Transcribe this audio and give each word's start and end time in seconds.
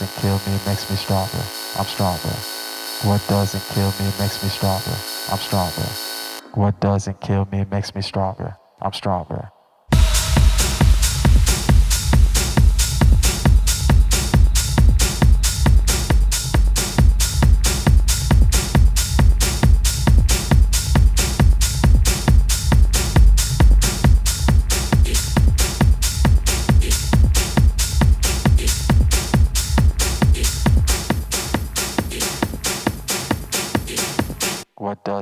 doesn't 0.00 0.22
kill 0.22 0.38
me, 0.48 0.56
it 0.56 0.66
makes 0.66 0.88
me 0.88 0.96
stronger. 0.96 1.44
I'm 1.76 1.84
stronger. 1.84 2.34
What 3.02 3.28
doesn't 3.28 3.68
kill 3.68 3.92
me, 4.00 4.06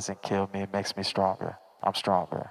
doesn't 0.08 0.22
kill 0.22 0.48
me, 0.54 0.62
it 0.62 0.72
makes 0.72 0.96
me 0.96 1.02
stronger. 1.02 1.58
I'm 1.82 1.94
stronger. 1.94 2.50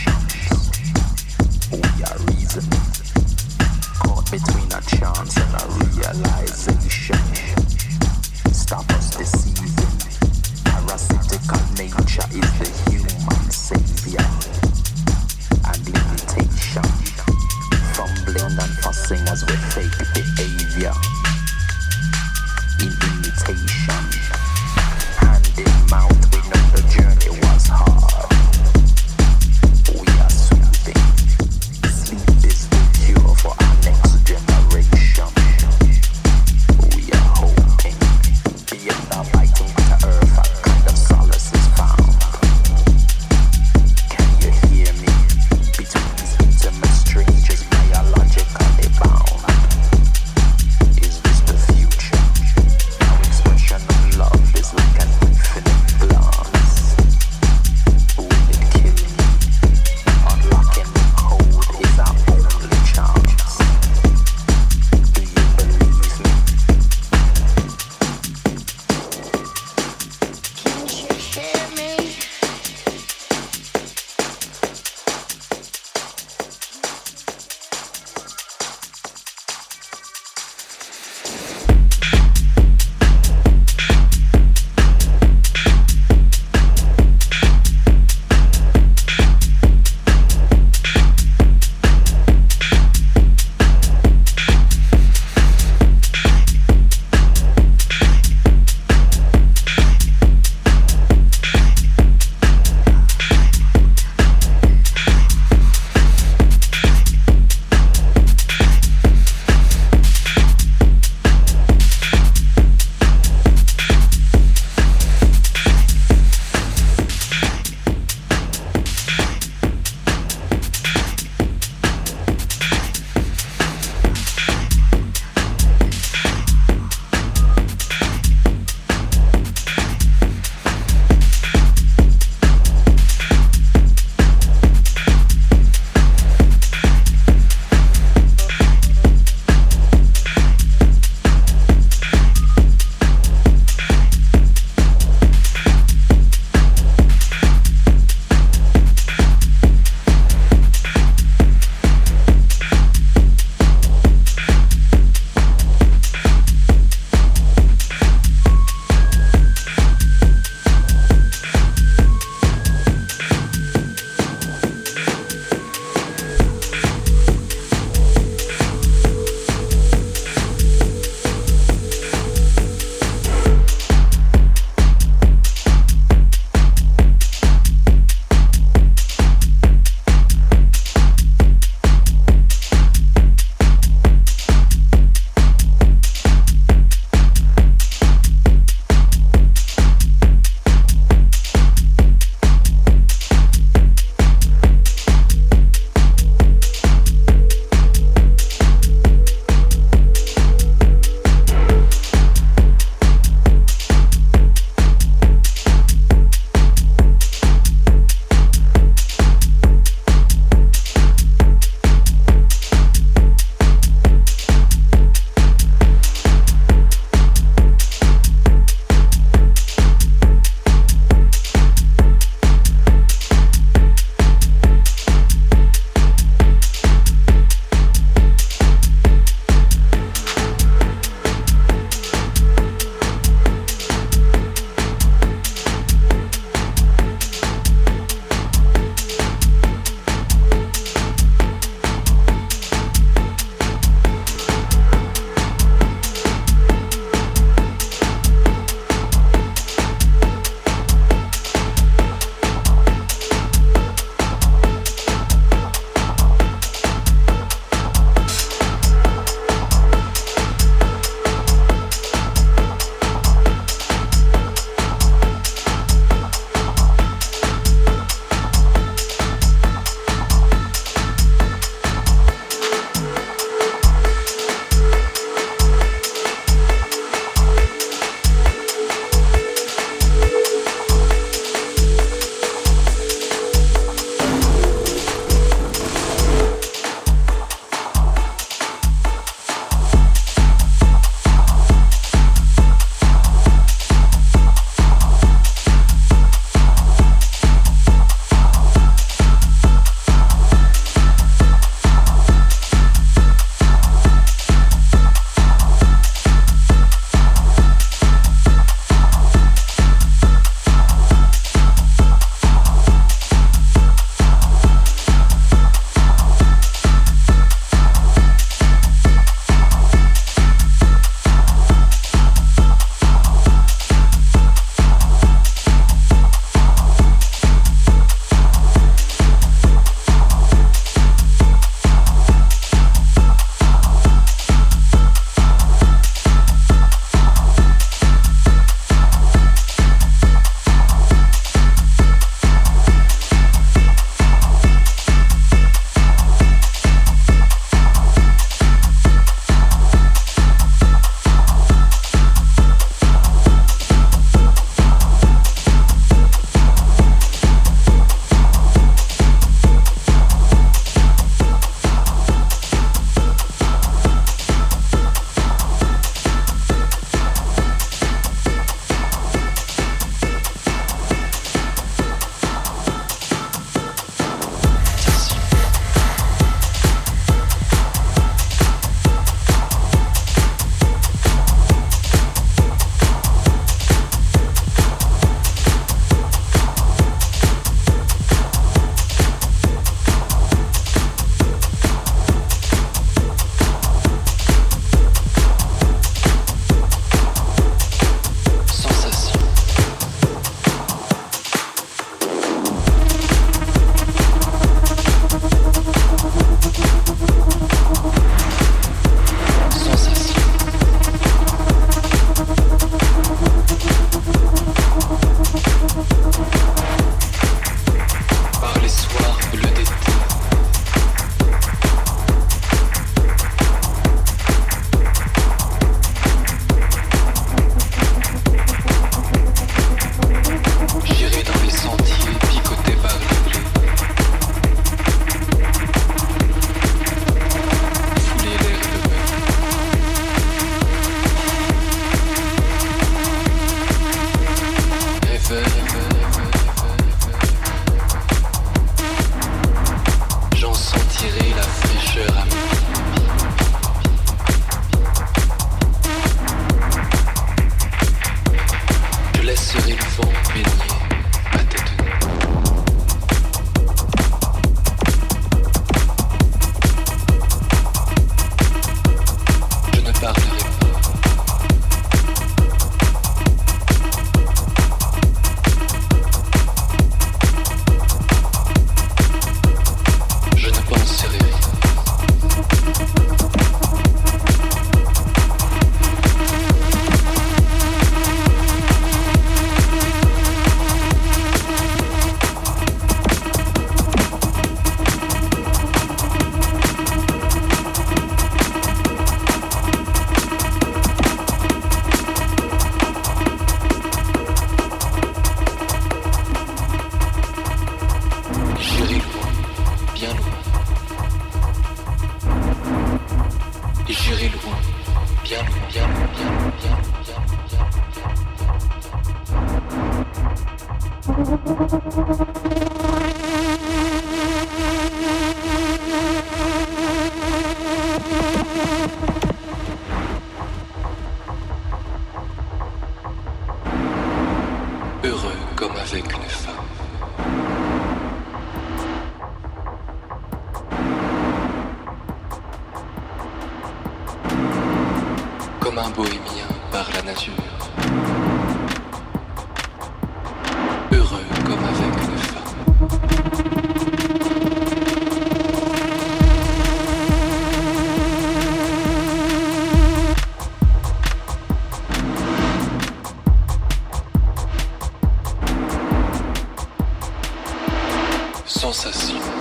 sensation. 568.93 569.60